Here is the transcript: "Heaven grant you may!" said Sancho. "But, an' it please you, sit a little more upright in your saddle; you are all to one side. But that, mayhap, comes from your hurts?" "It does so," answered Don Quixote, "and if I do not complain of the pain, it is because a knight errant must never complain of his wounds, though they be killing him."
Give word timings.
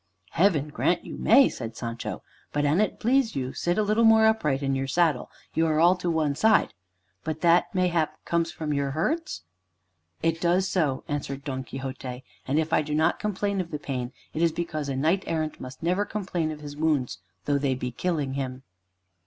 "Heaven 0.31 0.69
grant 0.69 1.05
you 1.05 1.15
may!" 1.15 1.47
said 1.47 1.77
Sancho. 1.77 2.23
"But, 2.51 2.65
an' 2.65 2.81
it 2.81 2.99
please 2.99 3.35
you, 3.35 3.53
sit 3.53 3.77
a 3.77 3.83
little 3.83 4.03
more 4.03 4.25
upright 4.25 4.63
in 4.63 4.73
your 4.73 4.87
saddle; 4.87 5.29
you 5.53 5.67
are 5.67 5.79
all 5.79 5.95
to 5.97 6.09
one 6.09 6.33
side. 6.33 6.73
But 7.23 7.41
that, 7.41 7.65
mayhap, 7.75 8.17
comes 8.25 8.51
from 8.51 8.73
your 8.73 8.89
hurts?" 8.89 9.43
"It 10.23 10.41
does 10.41 10.67
so," 10.67 11.03
answered 11.07 11.43
Don 11.43 11.63
Quixote, 11.63 12.23
"and 12.47 12.57
if 12.57 12.73
I 12.73 12.81
do 12.81 12.95
not 12.95 13.19
complain 13.19 13.61
of 13.61 13.69
the 13.69 13.77
pain, 13.77 14.11
it 14.33 14.41
is 14.41 14.51
because 14.51 14.89
a 14.89 14.95
knight 14.95 15.23
errant 15.27 15.61
must 15.61 15.83
never 15.83 16.03
complain 16.03 16.49
of 16.49 16.61
his 16.61 16.75
wounds, 16.75 17.19
though 17.45 17.59
they 17.59 17.75
be 17.75 17.91
killing 17.91 18.33
him." 18.33 18.63